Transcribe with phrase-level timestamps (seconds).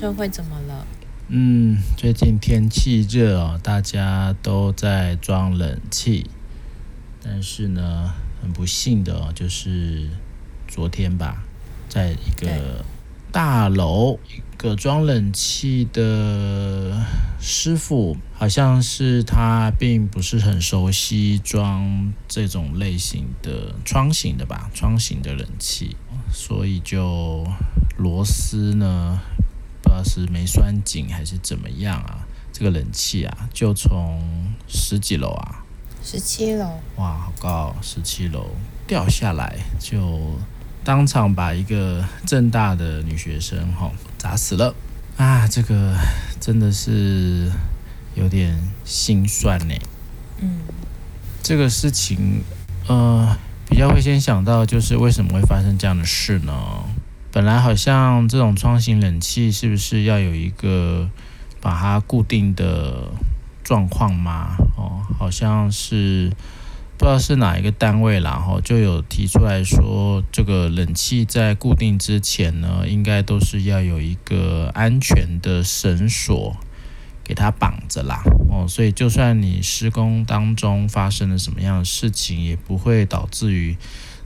[0.00, 0.86] 社会怎么了？
[1.28, 6.30] 嗯，最近天气热哦，大家都在装冷气，
[7.22, 8.10] 但是呢，
[8.40, 10.08] 很不幸的哦，就是
[10.66, 11.42] 昨天吧，
[11.86, 12.82] 在一个
[13.30, 17.04] 大楼，一个装冷气的
[17.38, 25.94] 师傅，好像是他并不是很熟悉装这种类型的窗型的吧，窗型的冷气，
[26.32, 27.46] 所以就
[27.98, 29.20] 螺丝呢。
[29.90, 32.24] 不知道是没拴紧还是怎么样啊？
[32.52, 34.22] 这个冷气啊，就从
[34.68, 35.64] 十几楼啊，
[36.04, 38.46] 十七楼，哇，好高，十七楼
[38.86, 40.38] 掉下来，就
[40.84, 44.72] 当场把一个正大的女学生哈砸死了
[45.16, 45.48] 啊！
[45.48, 45.96] 这个
[46.38, 47.50] 真的是
[48.14, 49.74] 有点心酸呢。
[50.38, 50.60] 嗯，
[51.42, 52.44] 这个事情，
[52.86, 53.36] 呃，
[53.68, 56.54] 比较会先想到就是为什么会发生这样的事呢？
[57.32, 61.08] 本来好像这种窗型冷气是不是要有一个
[61.60, 63.08] 把它固定的
[63.62, 64.56] 状况吗？
[64.76, 66.32] 哦，好像是
[66.98, 76.56] 不知道是哪一个单位啦，然后就有提出来说，这个冷气在固定之前呢，应该都是要有一个安全的绳索
[77.22, 78.24] 给它绑着啦。
[78.50, 83.76] 哦，所以就算你施工当中发生了什么样的事情，也不会导致于。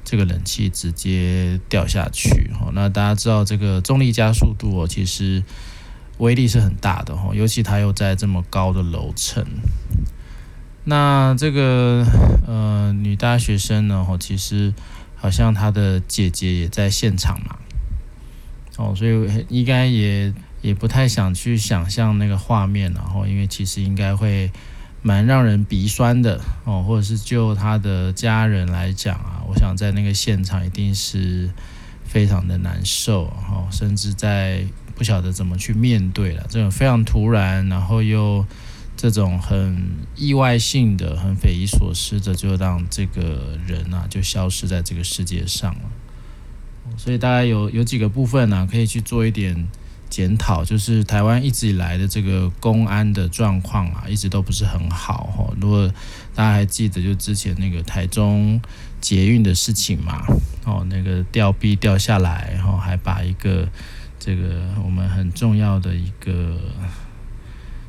[0.04, 5.42] 这个冷气直接掉下去，那大家知道这个重力加速度哦，其实
[6.18, 9.44] 威力是很大的哦，尤其它又在这么高的楼层。
[10.84, 12.06] 那这个
[12.46, 14.74] 呃女大学生呢，其实
[15.16, 17.56] 好像她的姐姐也在现场嘛，
[18.76, 24.52] 哦，所以应该也也不太想去想象那个画面，然后因为其实应该会。
[25.06, 31.50] 蛮让人鼻酸的哦，或者是就他的家人来讲啊，我想在那个现场一定是
[32.06, 36.46] 非常的难受哦，甚至在不晓得怎么去面对了。
[36.48, 38.46] 这种非常突然，然后又
[38.96, 45.82] 这种很意外性的、很匪夷所思的，就让这个人啊就消失在这个世界上了。
[46.96, 49.68] 所以大概有有几个部分呢，可以去做一点。
[50.14, 55.52] 检讨就是台湾一直以来的这个公安的状况啊，一直都不是很好哈。
[55.60, 55.88] 如果
[56.36, 58.62] 大家还记得，就之前那个台中
[59.00, 60.24] 捷运的事情嘛，
[60.66, 63.68] 哦，那个吊臂掉下来，然后还把一个
[64.20, 66.60] 这个我们很重要的一个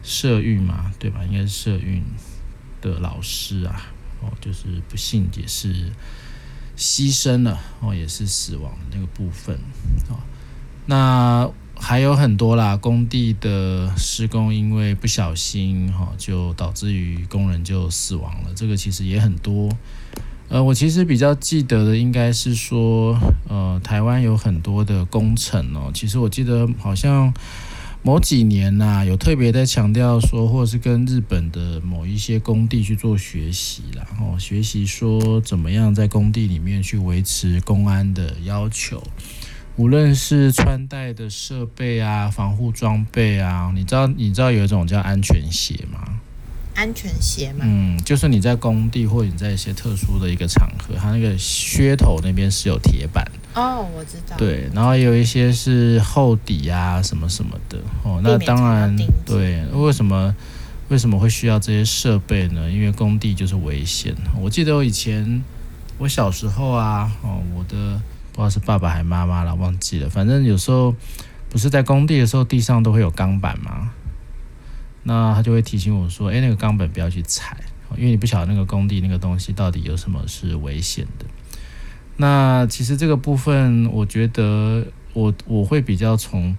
[0.02, 1.20] 社运嘛，对吧？
[1.30, 2.04] 应该是社运
[2.82, 5.92] 的老师啊，哦，就是不幸也是
[6.76, 9.56] 牺牲了，哦，也是死亡的那个部分，
[10.10, 10.18] 哦，
[10.88, 11.48] 那。
[11.78, 18.50] 还有很多啦，工地的施工因为不小心哈，就导致于工人就死亡了。
[18.56, 19.70] 这个其实也很多。
[20.48, 25.92] 呃，我其实比较记得的应该是说，呃，台湾有很多的工程哦。
[25.94, 27.34] 其实我记得好像
[28.04, 39.04] 某几年呐，有特别在强调说，或者是跟日本的某一些工地去做学习，然后学习说怎么样在工地里面去维持公安的要求。
[39.78, 46.00] 无论是穿戴的设备啊，防护装备啊，你知道你知道有一种叫安全鞋吗？
[46.76, 47.66] 安全鞋吗？
[47.68, 53.30] 嗯，就是你在工地或者你在一些特殊的一个场合，它那个靴头那边是有铁板。
[53.54, 54.38] 哦，我知道。
[54.38, 57.78] 对，然后有一些是厚底啊，什么什么的。
[58.04, 60.34] 哦，那当然，对，为什么
[60.88, 62.72] 为什么会需要这些设备呢？
[62.72, 64.16] 因为工地就是危险。
[64.40, 65.44] 我记得我以前
[65.98, 68.02] 我小时候啊，哦，我的。
[68.36, 70.10] 不知道是爸爸还是妈妈了，忘记了。
[70.10, 70.94] 反正有时候
[71.50, 73.94] 不是在工地的时候，地上都会有钢板嘛。
[75.04, 77.56] 那他就会提醒我说：“哎，那个钢板不要去踩，
[77.96, 81.26] 因为你不晓得那个工地那个东西到底有什么是危险的。”
[82.18, 86.58] 那其实这个部分，我觉得我我会比较从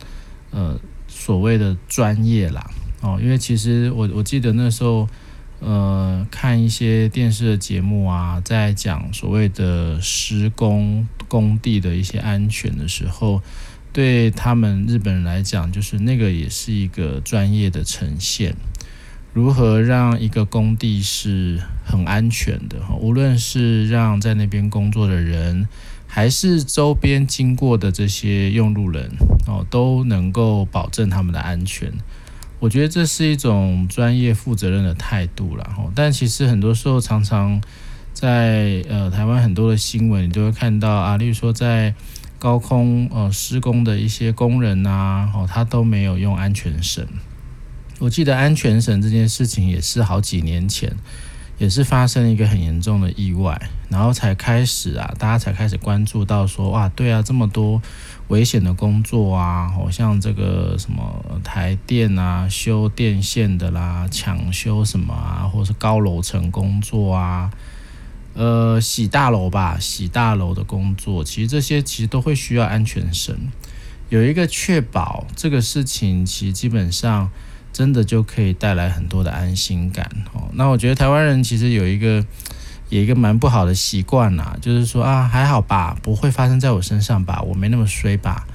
[0.52, 2.70] 呃所谓的专业啦
[3.02, 5.06] 哦，因为其实我我记得那时候。
[5.58, 13.42] 呃，看一些电视的节目啊，在讲所谓的施工工地的一些安全的时候，
[13.92, 18.54] 对他们日本人来讲，就是那个也是一个专业的呈现。
[19.32, 25.68] 如何让一个工地是很安全的，无论是让在那边工作的人，
[26.06, 29.10] 还是周边经过的这些用路人
[29.46, 31.92] 哦，都能够保证他们的安全。
[32.58, 37.60] 我觉得这是一种专业负责任的态度啦，但其实很多时候常常
[38.16, 41.94] 在呃台湾很多的新闻，你都会看到啊，例如说在
[42.38, 47.06] 高空呃施工的一些工人呐，哦，他都没有用安全绳。
[47.98, 50.96] 我记得安全绳这件事情也是好几年前
[51.58, 53.60] 也是发生一个很严重的意外，
[53.90, 57.82] 然后才开始啊，大家才开始关注到说，哇，对啊，这么多
[58.28, 67.50] 危险的工作啊，好像这个什么台电啊，修电线的啦，抢修什么啊，或是高楼层工作啊，
[68.36, 73.36] 呃，洗大楼吧，洗大楼的工作，其实这些其实都会需要安全绳，
[74.10, 77.30] 有一个确保这个事情，其实基本上。
[77.72, 80.48] 真的就可以带来很多的安心感哦。
[80.54, 82.24] 那我觉得台湾人其实有一个
[82.88, 88.46] 有一个蛮不好的习惯呐，就是说啊，还好吧，不会发生在我身上吧，我没那么衰吧，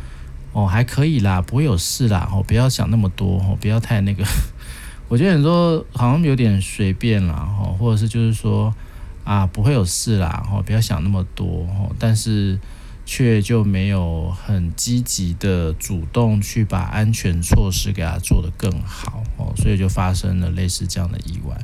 [0.53, 4.23] 哦，还可以啦，不会有事啦，哦，不要想那么多，哦，不要太那个。
[5.07, 8.73] 我觉得你说好像有点随便啦，哦，或者是就是说
[9.23, 12.59] 啊，不会有事啦，哦，不要想那么多，哦，但是。
[13.03, 21.57] 却就没有很积极的主动去把安全措施给它做得更好哦，所以就发生了类似这样的意外。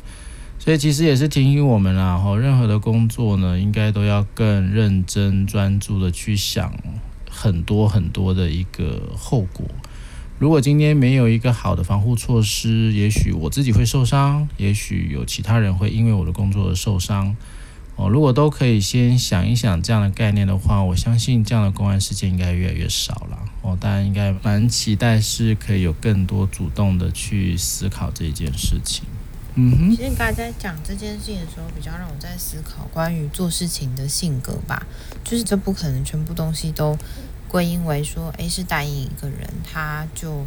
[0.60, 6.74] 所以其实也是提醒我们啦，哈，任何的工作呢，应该都要更认真专注的去想
[7.30, 9.66] 很多很多的一个后果。
[10.40, 17.36] 如果今天没有一个好的防护措施，也许我自己会受伤，也许有其他人会因为我的工作而受伤。
[17.96, 23.40] 哦，如果都可以先想一想这样的概念的话，我相信这样的公安事件应该越来越少了。
[23.64, 29.06] 哦，大家应该蛮期待是可以有更多主动的去思考这件事情。
[29.56, 34.86] 嗯哼，其实刚才在讲这件事情的时候，比较让我在思考关于做事情的性格吧，
[35.24, 36.96] 就是这不可能全部东西都
[37.50, 40.46] 归因为说，诶，是答应一个人，他就。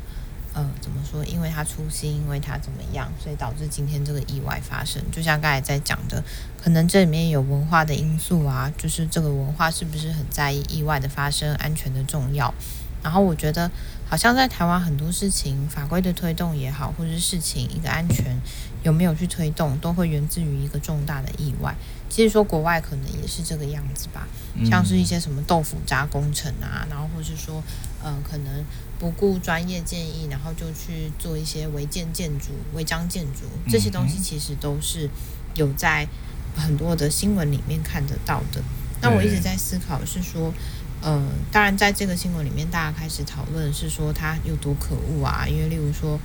[0.53, 1.25] 呃，怎么说？
[1.27, 5.01] 因为他粗心，因为他怎么样，所以导致今天这个意外发生。
[5.13, 6.21] 就像刚才在讲的，
[6.61, 12.53] 可能这里面有文化的因素啊，就是这个文化是不是很在意意外的发生、安全的重要。
[13.01, 13.71] 然后我觉得，
[14.11, 18.37] 好像在台湾很多事情法规的推动也好，或者是事情一个安全
[18.83, 21.73] 有没有去推动，都会源自于一个重大的意外。
[22.09, 24.27] 其实说国外可能也是这个样子吧，
[24.69, 27.63] 像是一些什么豆腐渣工程啊，然后或是说，
[28.03, 28.65] 嗯、呃，可能
[28.99, 35.09] 不顾专业建议，然后就去做一些违建建筑、违章建筑，这些东西其实都是
[35.55, 36.05] 有在
[36.57, 38.61] 很多的新闻里面看得到的。
[39.01, 40.53] 那我一直在思考是说。
[41.03, 45.47] 呃，当然，在这个新闻里面，大家开始讨论是说他有多可恶啊。
[45.49, 46.21] 因为例如说，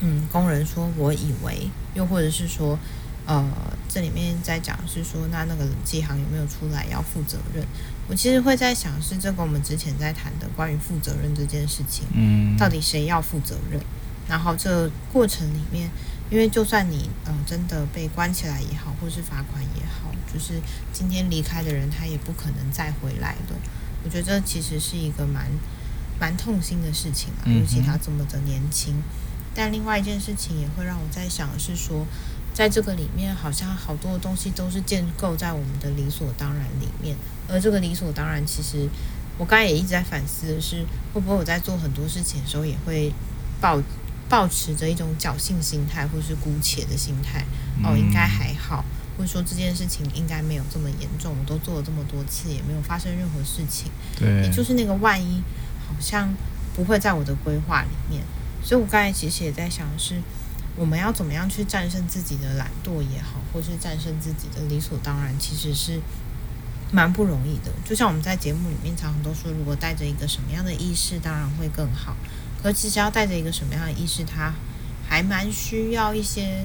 [0.00, 2.78] 嗯，工人说我以为，又或者是说，
[3.26, 3.44] 呃，
[3.88, 7.62] 这里面在讲是说，那那个冷气行有没有出来要负责任？
[8.08, 13.78] 我其实会在想，是这个我们之前在谈的关于负责任这件事情，嗯，到底谁要负责任？
[14.26, 15.90] 然后这过程里面，
[16.30, 20.54] 因为就算你呃真的被关起来也好，或是罚款也好，就是
[20.90, 23.54] 今天离开的人他也不可能再回来的。
[24.04, 25.46] 我觉得这其实是一个蛮
[26.18, 28.94] 蛮痛心的事情啊，尤其他这么的年轻。
[29.54, 32.06] 但另外一件事情也会让我在想的是说，
[32.54, 37.16] 在这个里面，好像好多东西都是建构在我们的理所当然里面。
[37.48, 38.88] 而这个理所当然，其实
[39.36, 43.12] 我刚才也一直在反思的是，会不会我在做很多事情的时候，也会
[43.60, 43.82] 抱
[44.28, 47.44] 抱持着一种侥幸心态，或是姑且的心态。
[47.82, 48.84] 哦，应该还好。
[49.20, 53.90] 会说这件事情应该没有这么严重，我都做了这么多次，也没有发生任何事情。
[54.18, 55.42] 对，也就是那个万一，
[55.86, 56.34] 好像
[56.74, 58.22] 不会在我的规划里面。
[58.64, 60.20] 所以我刚才其实也在想的是，
[60.74, 66.00] 我们要怎么样去战胜自己的懒惰也好，或是战胜自己的理所当然，其实是
[66.90, 67.70] 蛮不容易的。
[67.84, 72.16] 就像我们在节目里面常常都说，如果带着一个什么样的意识，当然会更好。
[72.62, 74.52] 可其实要带着一个什么样的意识，它
[75.08, 76.64] 还蛮需要一些。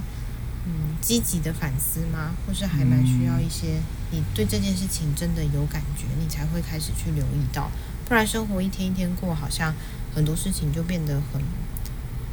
[0.68, 2.34] 嗯，积极的反思吗？
[2.46, 3.80] 或是还蛮需要一些，
[4.12, 7.70] 你对这件事情真的有感觉，你才会开始去留意到。
[8.08, 9.74] 不然生活一天一天过，好像
[10.14, 11.42] 很多事情就变得很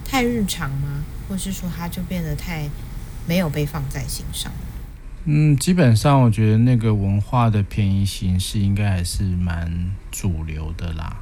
[0.04, 1.04] 太日常吗？
[1.28, 2.68] 或是说它就变得太
[3.26, 4.52] 没有被放在心上？
[5.24, 11.21] 嗯，基本上我觉得那个文化的便宜形式应该还是蛮主流的啦。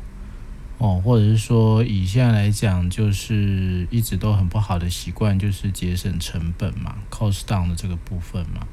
[0.81, 8.67] 哦，或者是说，以现在来讲，就是一直都很不好的习惯，就是节省成本嘛，cost down 的这个部分嘛。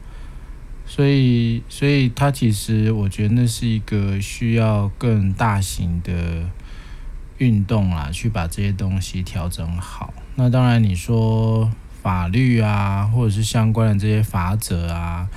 [0.85, 6.49] 所以，所以它其实我觉得那是一个需要更大型的
[7.39, 10.13] 运动啊，去把这些东西调整好。
[10.35, 11.69] 那当然，你说
[12.01, 15.27] 法律啊，或者是相关的这些法则啊。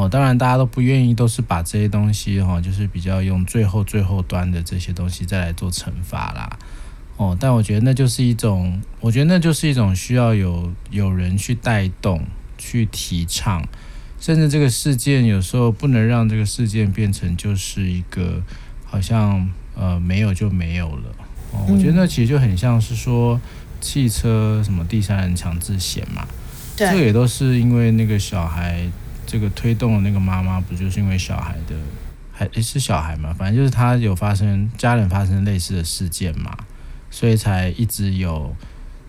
[0.00, 6.58] 哦，当然，大家都不愿意，都是把这些东西哈，就是比较用最后最后端的这些东西再来做惩罚啦。
[7.18, 12.24] 哦，但我觉得那就是一种，我觉得那就是一种需要有有人去带动、
[12.56, 13.62] 去提倡，
[14.18, 18.42] 甚至这个事件有时候不能让这个事件变成就是一个
[18.86, 21.14] 好像呃没有就没有了。
[21.52, 23.38] 哦，我觉得那其实就很像是说
[23.82, 26.26] 汽车什么第三人强制险嘛。
[26.74, 28.90] 对，这个也都是因为那个小孩，
[29.30, 31.76] 这个推动的那个妈妈，不就是因为小孩的，
[32.32, 33.32] 还诶是小孩嘛？
[33.32, 36.52] 反正就是他有发生家人发生类似的事件嘛，
[37.12, 38.56] 所以才一直有，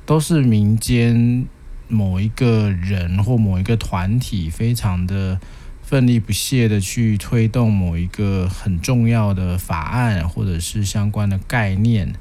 [0.06, 1.48] 都是民间
[1.88, 5.40] 某一个人或某一个团体，非常的
[5.82, 12.14] 奋力不懈的去推动某一个很重要的法案或者是相关的概念，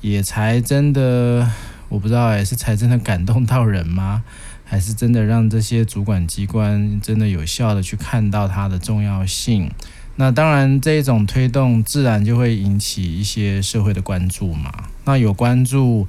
[0.00, 1.48] 也才真的。
[1.88, 4.24] 我不知道哎，是才真的感动到人吗？
[4.72, 9.70] 还是真的让这些主管机关真的有效的去看到它的重要性？
[10.16, 14.72] 那当然，这一种推动自然就会引起一些社会的关注嘛。
[15.04, 16.08] 那有关注，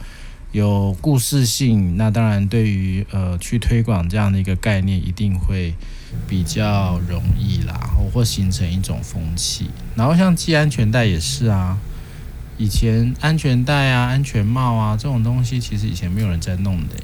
[0.53, 5.73] 有故事性，那当然对于呃去推广这样的一个概念，一定会
[6.25, 9.69] 比较容易啦，或或形成一种风气。
[9.93, 11.77] 然后像系安全带也是啊。
[12.57, 16.95] 以前安全带啊、安全帽啊这种东西，其实以前没有人在弄的，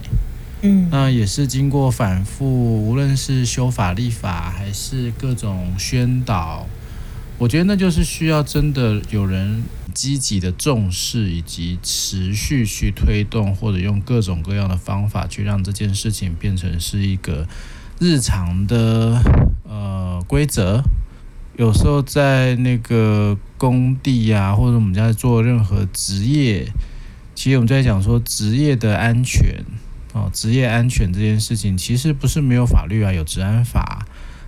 [0.62, 6.68] 嗯，那也是经过反复，无论是修法立法，还是各种宣导，
[7.38, 9.64] 我觉得那就是需要真的有人
[9.94, 17.48] 积极的重视，以及持续去推动，或者用各种各样的方法去让这件事情变成是一个
[17.98, 19.22] 日常的
[19.64, 20.84] 呃规则。
[21.56, 26.66] 有时候在那个工地呀、啊，或者我们在做任何职业，
[27.34, 29.64] 其实我们在讲说职业的安全
[30.14, 34.06] 哦，职业安全这件事情其实不是没有法律啊，有治安法，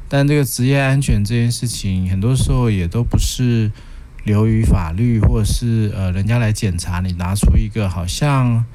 [0.09, 3.71] 但这个职业安全这件事情，很多时候也都不是
[4.23, 8.65] 流于法律，或者是呃人家来检查你拿出一个好像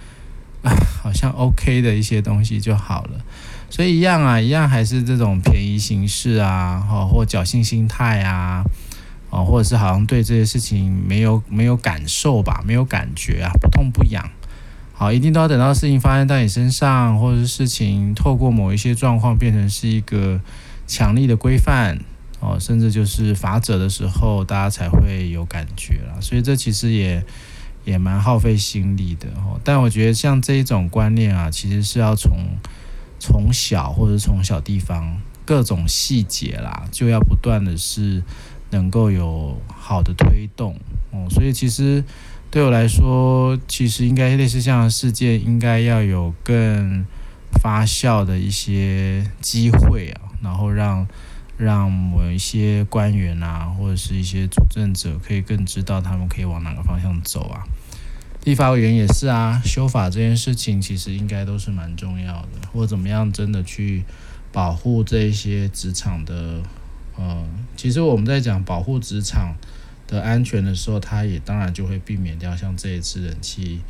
[1.02, 3.25] 好像 OK 的一些东西就好了。
[3.69, 6.78] 所以一样啊，一样还是这种便宜行事啊，
[7.11, 8.62] 或侥幸心态啊，
[9.31, 14.25] 哦，或者是好像对这些事情没有没有感受吧，没有感觉啊，不痛不痒。
[14.98, 20.40] 好，一定都要等到事情发生在你身上，或者是事情透过某一些状况变成是一个
[20.86, 21.98] 强力的规范
[22.40, 26.20] 哦，甚至就是法则的时候，大家才会有感觉了。
[26.22, 27.22] 所以这其实也
[27.84, 29.60] 也蛮耗费心力的哦。
[29.62, 32.32] 但我觉得像这一种观念啊，其实是要从。
[33.18, 38.22] 从小或者从小地方各种细节啦，就要不断的是
[38.68, 40.76] 能够有好的推动
[41.10, 42.04] 哦，所以其实
[42.56, 47.04] 对我来说，其实应该类似这样的事件，应该要有更
[47.60, 51.06] 发酵的一些机会啊，然后让
[51.58, 57.62] 让某一些官员啊，或者是一些主政者，可以更知道他们可以往哪个方向走啊。
[58.44, 64.02] 立法委员也是啊，修法这件事情其实应该都是蛮重要的，或怎么样真的去
[64.50, 66.62] 保护这些职场的，
[67.18, 67.44] 呃，
[67.76, 69.54] 其实我们在讲保护职场
[70.06, 73.80] 的安全的时候，他也当然就会避免掉像这一次冷气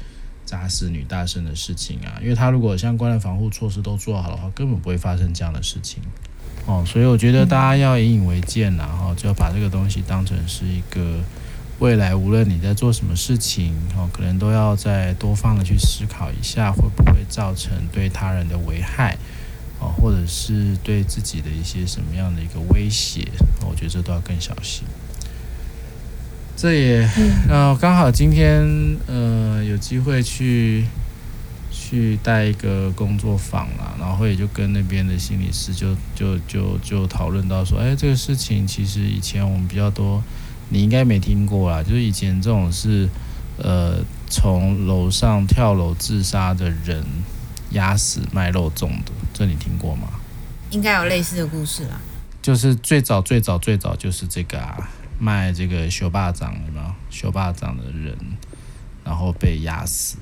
[0.45, 6.03] 砸死女大生的事情啊，因为他如果相关的防护措施都做好的话，根本不会发生这样的事情。
[6.67, 11.21] 哦，所以我觉得大家要引以为戒，然后就要把这个东西当成是一个。
[11.79, 19.15] 未来无论你在做什么事情，哦，可能都要再多方的去思考一下，会不会造成对他人的危害，
[19.79, 23.29] 哦，或者是对自己的一些什么样的一个威胁，
[23.61, 24.85] 我觉得这都要更小心。
[26.57, 27.09] 这也，
[27.49, 30.87] 呃，刚好今天，呃，有机会去
[31.71, 40.23] 去带一个工作坊啦，然后也就跟那边的心理师就就就就讨论到说，哎，这个事情其实以前我们比较多。
[40.69, 43.09] 你应该没听过啦，就是以前这种是，
[43.57, 43.99] 呃，
[44.29, 47.05] 从楼上跳楼自杀的人
[47.71, 50.09] 压死卖肉粽的，这你听过吗？
[50.71, 52.01] 应该有类似的故事啦。
[52.43, 56.95] 就是最早最早最早就是这个啊，卖这个修霸掌有没有？
[57.11, 58.17] 修巴掌的人，
[59.05, 60.19] 然后被压死。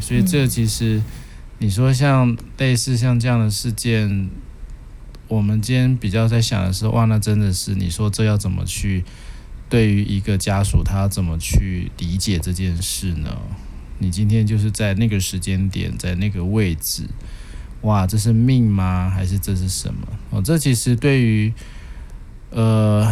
[0.00, 1.02] 所以这其实
[1.58, 4.30] 你说像类似像这样的事件，
[5.28, 9.04] 我们今天比较在想的是，哇，那真的是你说这要怎么去？
[9.70, 13.36] 对于一个家属，他怎么去理解这件事呢？
[13.98, 17.08] 你今天就是在那个时间点，在那个位置，
[17.80, 19.10] 哇，这是命吗？
[19.10, 20.06] 还是这是什么？
[20.30, 21.52] 哦，这其实对于
[22.50, 23.10] 呃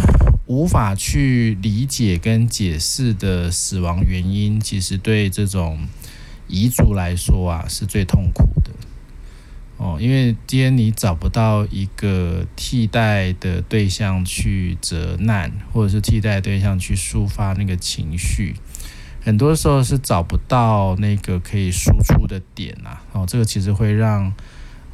[0.53, 5.89] 无法去理解跟解释的死亡原因，其实对这种
[6.47, 8.71] 遗族来说啊，是最痛苦的。
[9.79, 18.55] 哦，因为今天你找不到一个替代的对象去责难，或者是替代对象去抒发那个情绪，
[19.23, 22.99] 很多时候是找不到那个可以输出的点呐。
[23.13, 24.31] 哦，这个其实会让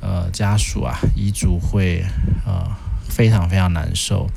[0.00, 2.04] 呃家属啊、遗嘱会
[2.46, 2.64] 呃
[3.08, 4.30] 非常非常难受。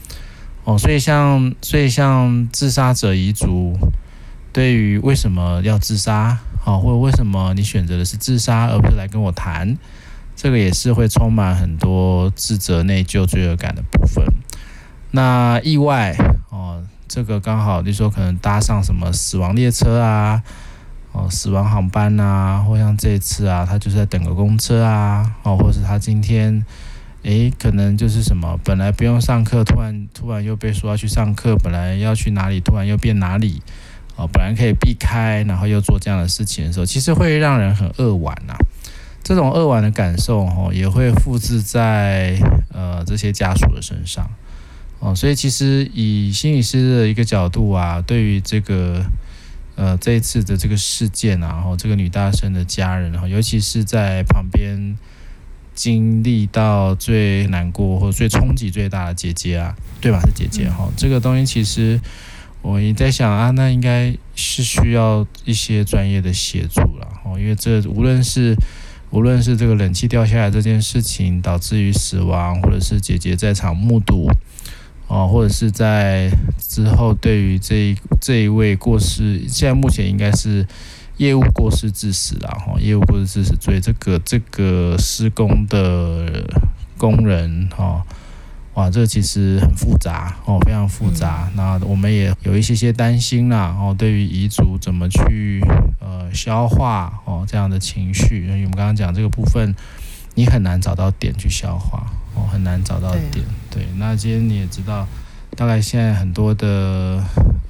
[0.64, 3.76] 哦，所以像所以像自杀者遗族，
[4.54, 9.76] 对于为什么要自杀，好，或者为什么你选择的是自杀，而不是来跟我谈？
[10.36, 14.24] 这个也是会充满很多自责、内疚、罪恶感的部分。
[15.10, 16.16] 那意外
[16.50, 20.44] 哦，这个刚好你说可能搭上什么死亡列车啊，
[21.12, 26.64] 哦，死亡航班啊，或像这次啊，他就是在等个公车啊，哦，或是他今天。
[27.24, 33.62] 诶，可能就是什么，本来不用上课，突然突然又被说要去上课，本来要去哪里，突然又变哪里，
[34.16, 38.56] 哦，本来可以避开，然后又做这样的事情的时候，其实会让人很扼腕呐。
[39.22, 42.40] 这种扼腕的感受，哦，也会复制在
[42.74, 44.28] 呃这些家属的身上，
[44.98, 49.06] 哦，所以其实以心理师的一个角度啊，对于这个
[49.76, 54.98] 呃这一次的这个事件啊，然后这个女大生的家人，然后尤其是在旁边。
[55.74, 60.20] 经历到最难过或者最冲击最大的姐姐啊，对吧？
[60.22, 60.90] 是姐姐哈。
[60.98, 62.00] 这个东西其实
[62.62, 67.40] 我也在想啊，那应该是需要一些专业的协助了哈。
[67.40, 68.56] 因为这无论是
[69.10, 74.30] 无论是这个冷气掉下来这件事情导致于死亡，或者是姐姐在场目睹
[75.08, 80.68] 哦，或者是在之后对于这一这一位过世，现在目前应该是。
[81.18, 86.44] 业务过失致死啦，哈，业务过失致死所以，这个这个施工的
[86.98, 88.04] 工人，哈，
[88.74, 91.52] 哇，这个其实很复杂，哦，非常复杂。
[91.56, 95.62] 那我们也有一些些担心啦，哦，对于遗嘱怎么去
[96.00, 99.76] 呃消化哦这样的情绪，因为我们刚刚讲这个部分，
[100.36, 103.46] 你很难找到点去消化，哦，很难找到点。
[103.70, 105.08] 对，那今天你也知道。
[105.54, 107.22] 大概现在很多的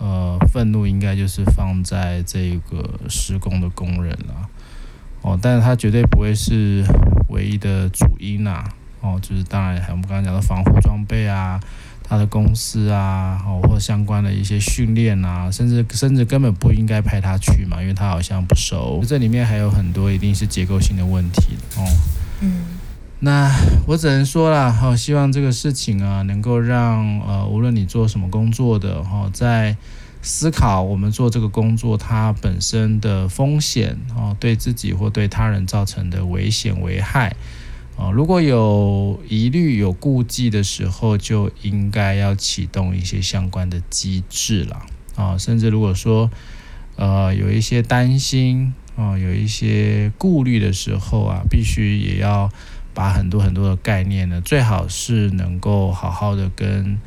[0.02, 4.50] 呃愤怒应该就是放在这个施工的工人了，
[5.22, 6.84] 哦，但是他绝对不会是
[7.30, 8.64] 唯一的主因呐，
[9.02, 11.60] 哦，就是当然我们刚刚讲的防护装备啊，
[12.04, 21.86] 他的公司啊，哦，或相关的一些训练啊，甚至甚至根本不应该派他去嘛，因为他好像不熟，这里面还有很多一定是结构性的问题哦，
[22.42, 22.71] 嗯。
[23.24, 29.78] 那我只能说啦，好，希望这个事情啊，能够让呃，无论你做什么工作的哈，在
[30.24, 37.36] 思考我们做这个工作它本身的风险哦，对自己或对他人造成的危险危害
[37.96, 44.82] 啊，如果有疑虑有顾忌的时候，就应该要启动一些相关的机制了
[45.16, 46.32] 啊，甚至如果说
[46.96, 52.50] 呃有一些担心啊，有一些顾虑的时候啊，必须也要。
[52.94, 57.00] 把很多很多的概念呢，最好是能够好好的跟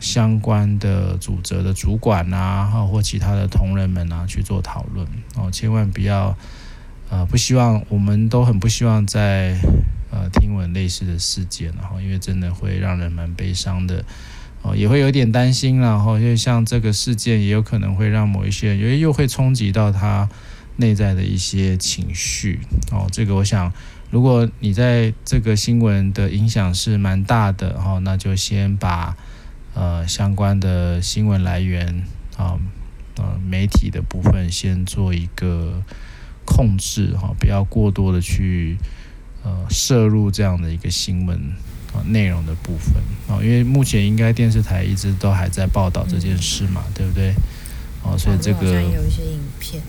[0.00, 6.36] 相关的组织的主管啊，或其他的同仁们啊去做讨论哦，千万不要
[7.10, 9.56] 呃不希望，我们都很不希望在
[10.10, 14.04] 呃听闻类似的事件，然后因为真的会让人蛮悲伤的
[14.62, 20.28] 哦，也会有点担心，然后因为像这个事件也有可能会让某一些人，因为又会冲击到他
[20.76, 23.72] 内在的一些情绪哦，这个我想。
[24.10, 29.16] 如果你在这个新闻的影响是蛮大的哈，那就先把
[29.74, 32.04] 呃相关的新闻来源
[32.36, 32.58] 啊
[33.16, 35.82] 呃媒体的部分先做一个
[36.44, 38.76] 控制哈，不要过多的去
[39.44, 41.38] 呃摄入这样的一个新闻
[41.94, 42.94] 啊内容的部分。
[43.28, 47.32] 啊，因为目前应该电视台一直都还在报道这件事嘛，对不对？
[48.02, 49.80] 哦，所以这个有一些影片，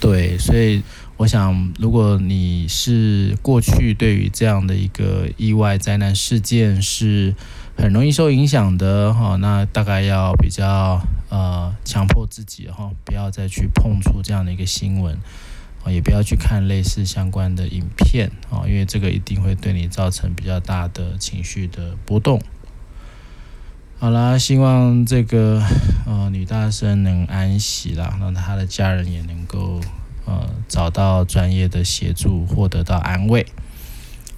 [0.00, 0.82] 对，所以。
[1.20, 7.34] 我想，如果你是过去对于这样的一个意外灾难事件是
[7.76, 15.18] 很容易受影响的哈，那大概要比较呃强迫自己哈，不要再去碰触这样的一个新闻，
[15.88, 22.40] 也不要去看类似相关的影片啊，因为这个一定会对你造成比较大的情绪的波动。
[24.00, 25.62] 好啦，希望这个
[26.06, 29.80] 呃女大生能安息啦，让她的家人也能够。
[30.26, 33.44] 呃，找到专业的协助，获得到安慰。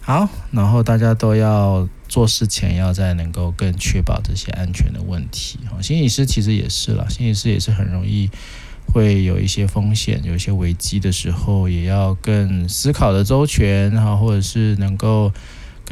[0.01, 5.59] 好，然后大家都要做事前要再能够更确保这些安全的问题。
[5.83, 8.31] 心理师其实也是啦，心理师也是很容易
[8.95, 15.31] 会有一些风险、有一些危机的时候，也要更思考的周全，然后或者是能够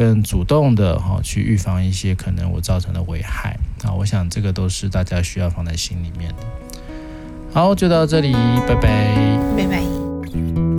[0.00, 3.54] 更主动的哈去预防一些可能我造成的危害。
[3.84, 6.36] 啊，我想这个都是大家需要放在心里面的。
[7.52, 8.32] 好，就到这里，
[8.66, 10.69] 拜拜，拜拜。